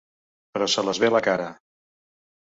[0.53, 1.49] Pero se les ve la cara.